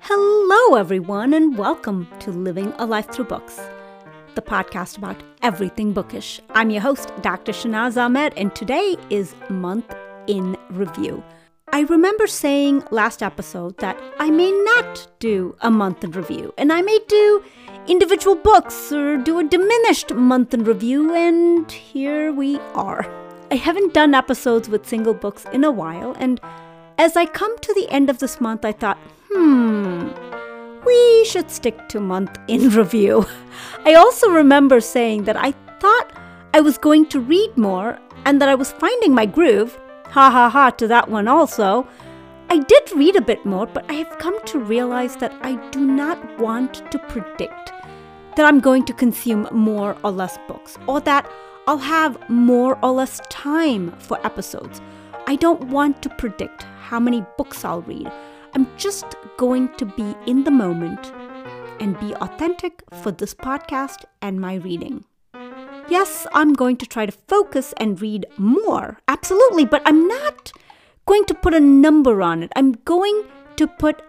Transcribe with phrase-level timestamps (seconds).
[0.00, 3.58] Hello, everyone, and welcome to Living a Life Through Books,
[4.36, 6.40] the podcast about everything bookish.
[6.50, 7.50] I'm your host, Dr.
[7.50, 9.92] Shahnaz Ahmed, and today is Month
[10.28, 11.24] in Review.
[11.72, 16.72] I remember saying last episode that I may not do a month in review, and
[16.72, 17.42] I may do
[17.88, 23.25] individual books or do a diminished month in review, and here we are.
[23.50, 26.40] I haven't done episodes with single books in a while, and
[26.98, 28.98] as I come to the end of this month, I thought,
[29.32, 30.08] hmm,
[30.84, 33.24] we should stick to month in review.
[33.84, 36.12] I also remember saying that I thought
[36.54, 39.78] I was going to read more and that I was finding my groove.
[40.06, 41.86] Ha ha ha to that one also.
[42.48, 45.80] I did read a bit more, but I have come to realize that I do
[45.84, 47.72] not want to predict
[48.36, 51.30] that I'm going to consume more or less books, or that
[51.68, 54.80] I'll have more or less time for episodes.
[55.26, 58.08] I don't want to predict how many books I'll read.
[58.54, 61.12] I'm just going to be in the moment
[61.80, 65.04] and be authentic for this podcast and my reading.
[65.88, 70.52] Yes, I'm going to try to focus and read more, absolutely, but I'm not
[71.06, 72.52] going to put a number on it.
[72.54, 73.24] I'm going
[73.56, 74.02] to put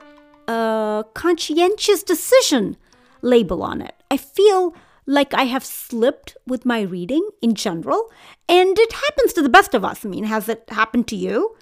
[0.47, 2.77] a conscientious decision
[3.23, 3.95] label on it.
[4.11, 4.75] I feel
[5.07, 8.11] like I have slipped with my reading in general,
[8.47, 10.05] and it happens to the best of us.
[10.05, 11.55] I mean, has it happened to you?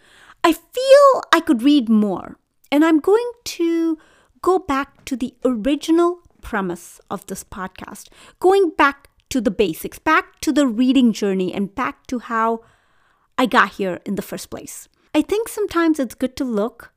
[0.44, 2.38] I feel I could read more,
[2.72, 3.98] and I'm going to
[4.42, 10.40] go back to the original premise of this podcast, going back to the basics, back
[10.42, 12.62] to the reading journey, and back to how
[13.38, 14.88] I got here in the first place.
[15.14, 16.92] I think sometimes it's good to look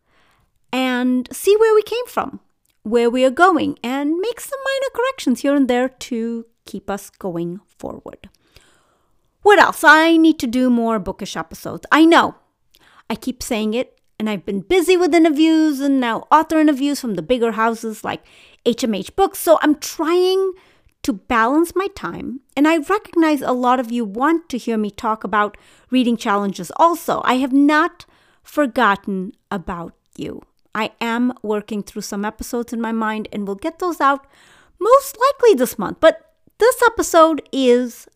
[0.72, 2.40] and see where we came from,
[2.82, 7.10] where we are going, and make some minor corrections here and there to keep us
[7.10, 8.28] going forward.
[9.42, 9.84] What else?
[9.84, 11.86] I need to do more bookish episodes.
[11.90, 12.34] I know.
[13.08, 17.14] I keep saying it, and I've been busy with interviews and now author interviews from
[17.14, 18.24] the bigger houses like
[18.66, 20.52] HMH Books, so I'm trying
[21.04, 22.40] to balance my time.
[22.56, 25.56] And I recognize a lot of you want to hear me talk about
[25.90, 27.22] reading challenges also.
[27.24, 28.04] I have not
[28.42, 30.42] forgotten about you.
[30.74, 34.26] I am working through some episodes in my mind and will get those out
[34.80, 35.98] most likely this month.
[36.00, 38.06] But this episode is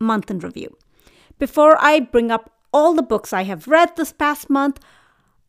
[0.00, 0.76] month in review.
[1.38, 4.80] Before I bring up all the books I have read this past month,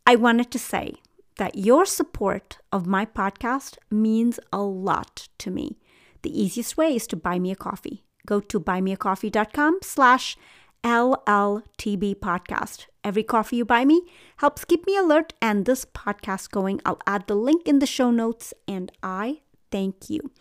[0.05, 0.95] I wanted to say
[1.37, 5.77] that your support of my podcast means a lot to me.
[6.21, 8.03] The easiest way is to buy me a coffee.
[8.25, 10.37] Go to buymeacoffee.com slash
[10.85, 12.85] LLTB podcast.
[13.03, 14.03] Every coffee you buy me
[14.37, 16.79] helps keep me alert and this podcast going.
[16.85, 19.41] I'll add the link in the show notes and I
[19.71, 20.31] thank you.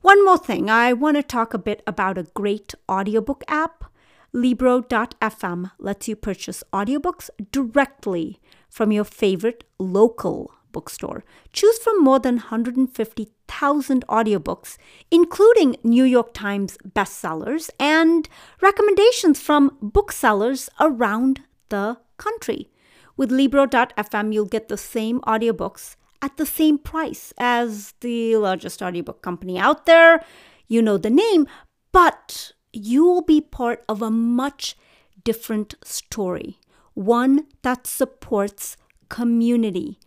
[0.00, 3.84] One more thing, I want to talk a bit about a great audiobook app.
[4.32, 11.24] Libro.fm lets you purchase audiobooks directly from your favorite local bookstore.
[11.52, 14.78] Choose from more than 150,000 audiobooks,
[15.10, 18.28] including New York Times bestsellers and
[18.60, 22.70] recommendations from booksellers around the country.
[23.16, 29.22] With Libro.fm, you'll get the same audiobooks at the same price as the largest audiobook
[29.22, 30.24] company out there.
[30.68, 31.46] You know the name,
[31.92, 34.76] but you will be part of a much
[35.24, 36.58] different story,
[36.94, 38.76] one that supports
[39.08, 39.98] community.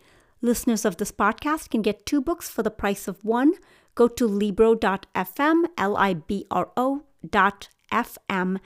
[0.46, 3.54] Listeners of this podcast can get two books for the price of one.
[3.96, 8.60] Go to libro.fm, L I B R O dot FM,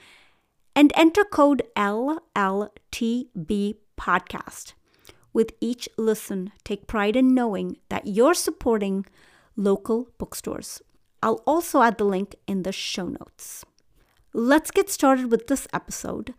[0.76, 4.74] and enter code LLTB podcast.
[5.32, 9.06] With each listen, take pride in knowing that you're supporting
[9.56, 10.82] local bookstores.
[11.22, 13.64] I'll also add the link in the show notes.
[14.34, 16.34] Let's get started with this episode.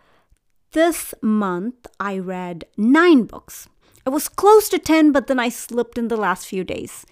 [0.74, 3.68] This month, I read nine books.
[4.06, 7.06] I was close to 10, but then I slipped in the last few days.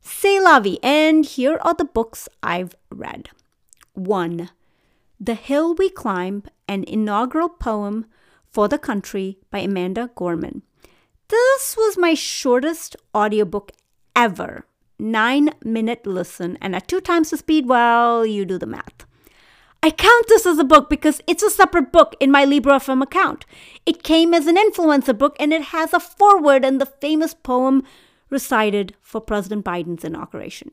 [0.00, 3.30] C'est la vie, and here are the books I've read.
[3.94, 4.50] 1.
[5.18, 8.06] The Hill We Climb, an inaugural poem
[8.50, 10.62] for the country by Amanda Gorman.
[11.28, 13.72] This was my shortest audiobook
[14.14, 14.66] ever.
[14.98, 19.06] Nine minute listen, and at two times the speed, well, you do the math.
[19.84, 23.44] I count this as a book because it's a separate book in my Libro.fm account.
[23.84, 27.82] It came as an influencer book and it has a foreword and the famous poem
[28.30, 30.70] recited for President Biden's inauguration.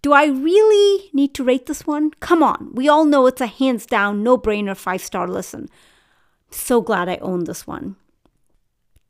[0.00, 2.12] Do I really need to rate this one?
[2.20, 5.68] Come on, we all know it's a hands down, no brainer five star listen.
[6.50, 7.96] So glad I own this one.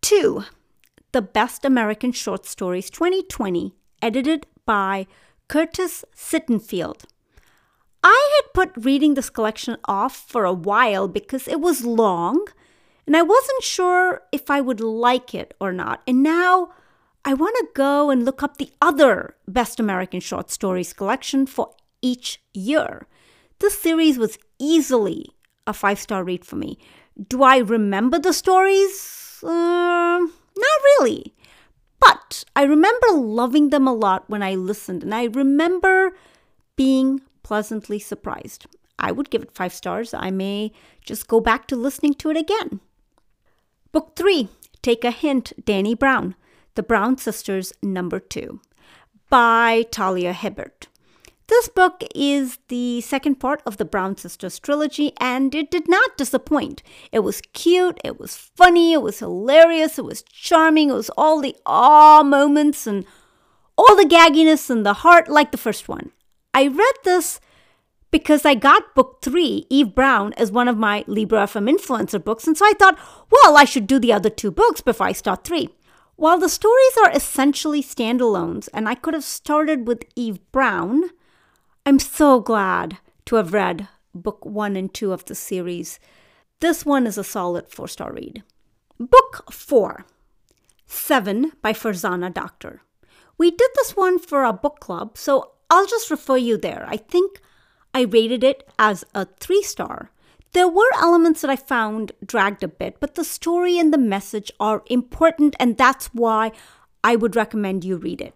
[0.00, 0.42] Two,
[1.12, 3.72] The Best American Short Stories 2020,
[4.02, 5.06] edited by
[5.46, 7.04] Curtis Sittenfeld.
[8.02, 12.46] I had put reading this collection off for a while because it was long,
[13.06, 16.02] and I wasn't sure if I would like it or not.
[16.06, 16.70] And now
[17.24, 21.74] I want to go and look up the other Best American Short Stories collection for
[22.00, 23.06] each year.
[23.60, 25.30] This series was easily
[25.66, 26.78] a five star read for me.
[27.28, 29.38] Do I remember the stories?
[29.42, 31.34] Uh, not really.
[32.00, 36.16] But I remember loving them a lot when I listened, and I remember
[36.74, 38.66] being pleasantly surprised.
[38.98, 40.14] I would give it five stars.
[40.14, 40.72] I may
[41.04, 42.80] just go back to listening to it again.
[43.90, 44.48] Book three
[44.82, 46.34] Take a Hint, Dani Brown,
[46.74, 48.60] The Brown Sisters, number two,
[49.30, 50.88] by Talia Hibbert.
[51.48, 56.16] This book is the second part of the Brown Sisters trilogy, and it did not
[56.16, 56.82] disappoint.
[57.12, 61.40] It was cute, it was funny, it was hilarious, it was charming, it was all
[61.40, 63.04] the awe moments and
[63.76, 66.12] all the gagginess and the heart like the first one.
[66.54, 67.40] I read this
[68.10, 72.46] because I got book three, Eve Brown, as one of my Libro FM influencer books,
[72.46, 72.98] and so I thought,
[73.30, 75.70] well, I should do the other two books before I start three.
[76.16, 81.04] While the stories are essentially standalones, and I could have started with Eve Brown,
[81.86, 85.98] I'm so glad to have read book one and two of the series.
[86.60, 88.42] This one is a solid four star read.
[89.00, 90.04] Book four
[90.86, 92.82] Seven by Farzana Doctor.
[93.38, 96.84] We did this one for our book club, so I'll just refer you there.
[96.86, 97.40] I think
[97.94, 100.10] I rated it as a three star.
[100.52, 104.52] There were elements that I found dragged a bit, but the story and the message
[104.60, 106.52] are important, and that's why
[107.02, 108.34] I would recommend you read it.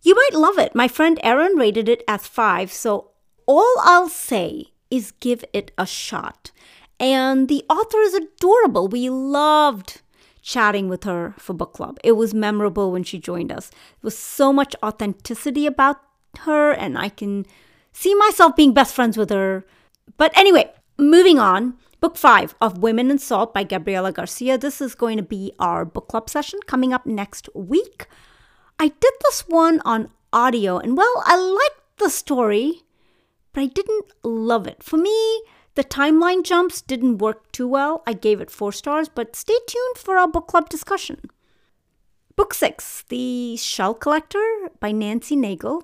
[0.00, 0.74] You might love it.
[0.74, 3.10] My friend Erin rated it as five, so
[3.44, 6.52] all I'll say is give it a shot.
[6.98, 8.88] And the author is adorable.
[8.88, 10.00] We loved
[10.40, 11.98] chatting with her for book club.
[12.02, 13.68] It was memorable when she joined us.
[13.68, 16.00] There was so much authenticity about
[16.40, 17.46] her, and I can
[17.92, 19.64] see myself being best friends with her.
[20.16, 21.74] But anyway, moving on.
[22.00, 24.58] Book five of Women and Salt by Gabriela Garcia.
[24.58, 28.08] This is going to be our book club session coming up next week.
[28.76, 32.82] I did this one on audio, and well, I liked the story,
[33.52, 34.82] but I didn't love it.
[34.82, 35.42] For me,
[35.76, 38.02] the timeline jumps didn't work too well.
[38.04, 41.30] I gave it four stars, but stay tuned for our book club discussion.
[42.34, 45.82] Book six, The Shell Collector by Nancy Naigle.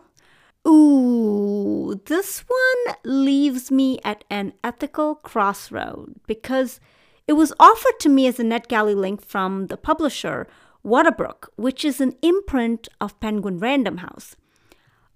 [0.66, 6.80] Ooh, this one leaves me at an ethical crossroad because
[7.26, 10.46] it was offered to me as a NetGalley link from the publisher
[10.84, 14.36] Waterbrook, which is an imprint of Penguin Random House.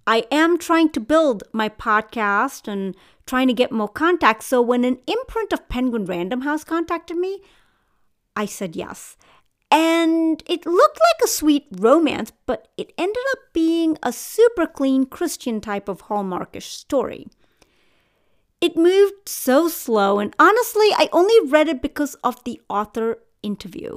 [0.07, 2.97] I am trying to build my podcast and
[3.27, 4.47] trying to get more contacts.
[4.47, 7.41] So when an imprint of Penguin Random House contacted me,
[8.35, 9.17] I said yes.
[9.73, 15.07] And it looked like a sweet romance, but it ended up being a super clean
[15.07, 17.27] Christian type of Hallmarkish story.
[18.61, 23.97] It moved so slow, and honestly, I only read it because of the author interview.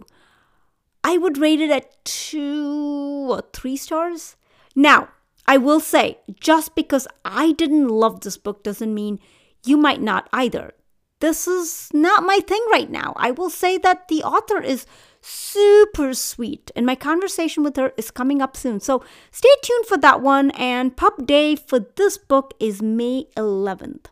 [1.04, 4.38] I would rate it at two or three stars.
[4.78, 5.10] Now,
[5.46, 9.20] I will say, just because I didn't love this book doesn't mean
[9.66, 10.74] you might not either.
[11.20, 13.14] This is not my thing right now.
[13.18, 14.86] I will say that the author is
[15.26, 18.80] super sweet, and my conversation with her is coming up soon.
[18.80, 20.52] So stay tuned for that one.
[20.52, 24.06] And pub day for this book is May 11th.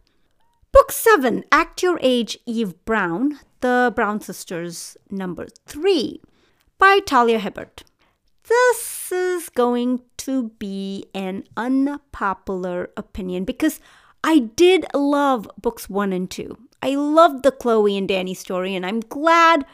[0.71, 6.19] Book 7 Act Your Age Eve Brown, The Brown Sisters, number 3
[6.79, 7.83] by Talia Hibbert.
[8.49, 13.79] This is going to be an unpopular opinion because
[14.23, 16.57] I did love books one and two.
[16.81, 19.65] I loved the Chloe and Dani story, and I'm glad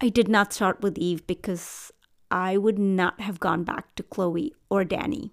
[0.00, 1.92] I did not start with Eve because
[2.30, 5.30] I would not have gone back to Chloe or Dani.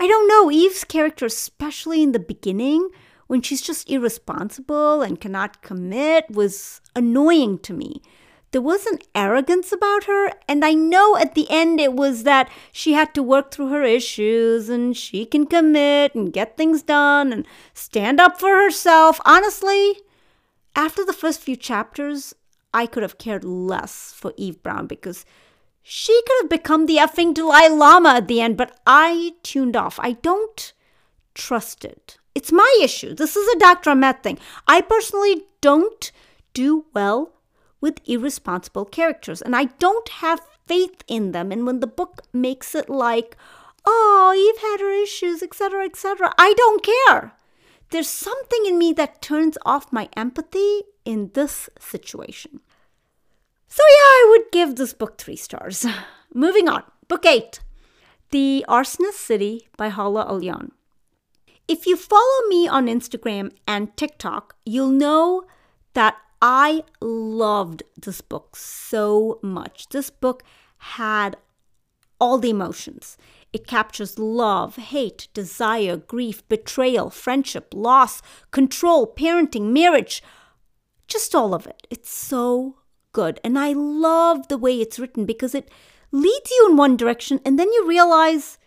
[0.00, 2.88] I don't know, Eve's character, especially in the beginning,
[3.26, 8.00] when she's just irresponsible and cannot commit, was annoying to me
[8.50, 10.32] there was an arrogance about her.
[10.48, 13.82] And I know at the end it was that she had to work through her
[13.82, 19.20] issues and she can commit and get things done and stand up for herself.
[19.24, 20.00] Honestly,
[20.74, 22.34] after the first few chapters,
[22.72, 25.24] I could have cared less for Eve Brown because
[25.82, 29.98] she could have become the effing Dalai Lama at the end, but I tuned off.
[30.02, 30.72] I don't
[31.34, 32.18] trust it.
[32.34, 33.14] It's my issue.
[33.14, 33.90] This is a Dr.
[33.90, 34.38] Ahmed thing.
[34.66, 36.12] I personally don't
[36.52, 37.32] do well
[37.80, 41.50] with irresponsible characters, and I don't have faith in them.
[41.50, 43.36] And when the book makes it like,
[43.84, 47.32] oh, Eve had her issues, etc., etc., I don't care.
[47.90, 52.60] There's something in me that turns off my empathy in this situation.
[53.66, 55.86] So, yeah, I would give this book three stars.
[56.34, 56.82] Moving on.
[57.06, 57.60] Book eight
[58.30, 60.72] The Arsonist City by Hala Alyan.
[61.66, 65.44] If you follow me on Instagram and TikTok, you'll know
[65.94, 69.88] that I loved this book so much.
[69.88, 70.42] This book
[70.78, 71.36] had
[72.20, 73.16] all the emotions.
[73.52, 80.22] It captures love, hate, desire, grief, betrayal, friendship, loss, control, parenting, marriage,
[81.06, 81.86] just all of it.
[81.90, 82.76] It's so
[83.12, 83.40] good.
[83.42, 85.70] And I love the way it's written because it
[86.12, 88.58] leads you in one direction and then you realize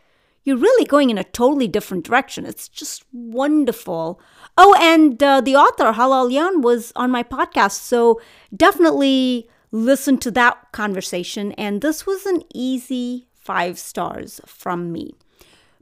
[0.44, 2.46] you're really going in a totally different direction.
[2.46, 4.20] It's just wonderful.
[4.58, 7.74] Oh, and uh, the author, Hala Alyan, was on my podcast.
[7.74, 8.20] So
[8.56, 11.52] definitely listen to that conversation.
[11.54, 15.13] And this was an easy five stars from me.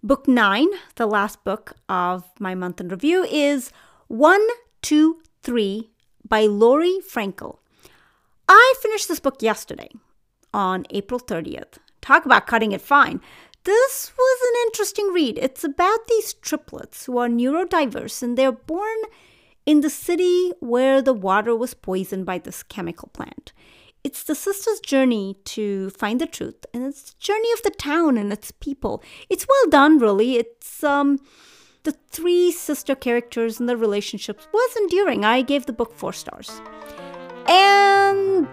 [0.02, 3.72] Book nine, the last book of my month in review, is
[4.08, 4.46] One,
[4.82, 5.92] Two, Three
[6.28, 7.60] by Laurie Frankel.
[8.48, 9.90] I finished this book yesterday
[10.52, 11.78] on April 30th.
[12.02, 13.22] Talk about cutting it fine.
[13.66, 15.38] This was an interesting read.
[15.38, 19.00] It's about these triplets who are neurodiverse and they're born
[19.68, 23.54] in the city where the water was poisoned by this chemical plant.
[24.10, 28.18] It's the sisters' journey to find the truth, and it's the journey of the town
[28.18, 29.04] and its people.
[29.30, 30.38] It's well done, really.
[30.38, 31.20] It's um,
[31.84, 35.26] the three sister characters and the relationships was endearing.
[35.26, 36.60] I gave the book four stars.
[37.48, 38.48] And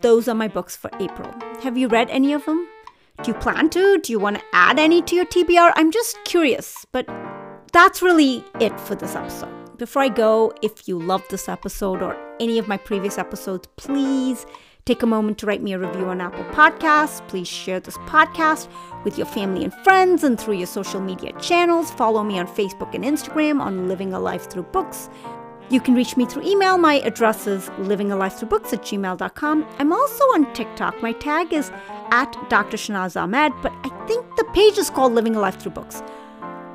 [0.00, 1.30] those are my books for April.
[1.60, 2.66] Have you read any of them?
[3.22, 3.98] Do you plan to?
[3.98, 5.74] Do you want to add any to your TBR?
[5.76, 7.06] I'm just curious, but
[7.70, 9.76] that's really it for this episode.
[9.76, 14.46] Before I go, if you loved this episode or any of my previous episodes, please
[14.84, 17.26] take a moment to write me a review on Apple Podcasts.
[17.28, 18.68] Please share this podcast
[19.04, 21.90] with your family and friends and through your social media channels.
[21.92, 25.08] Follow me on Facebook and Instagram on Living a Life Through Books.
[25.70, 26.76] You can reach me through email.
[26.76, 29.66] My address is livingalifethroughbooks at gmail.com.
[29.78, 31.00] I'm also on TikTok.
[31.00, 31.70] My tag is
[32.10, 32.76] at Dr.
[32.76, 36.02] Shahnaz Ahmed, but I think the page is called Living a Life Through Books.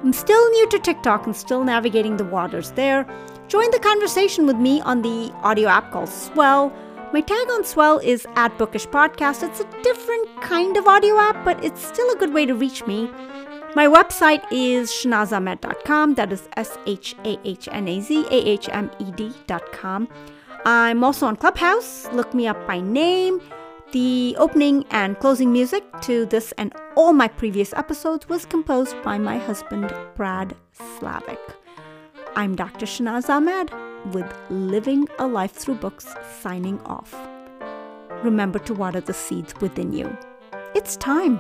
[0.04, 3.06] I'm still new to TikTok and still navigating the waters there.
[3.50, 6.72] Join the conversation with me on the audio app called Swell.
[7.14, 9.42] My tag on Swell is at Bookish Podcast.
[9.42, 12.86] It's a different kind of audio app, but it's still a good way to reach
[12.86, 13.10] me.
[13.76, 16.16] My website is shahnazahmed.com.
[16.16, 20.10] That is S H A H N A Z A H M E D.com.
[20.66, 22.12] I'm also on Clubhouse.
[22.12, 23.40] Look me up by name.
[23.94, 29.18] The opening and closing music to this and all my previous episodes was composed by
[29.18, 30.58] my husband, Brad
[31.00, 31.40] Slavic.
[32.36, 32.86] I'm Dr.
[32.86, 33.72] Shahnaz Ahmed
[34.14, 36.08] with Living a Life Through Books
[36.42, 37.16] signing off.
[38.24, 40.18] Remember to water the seeds within you.
[40.76, 41.40] It's time.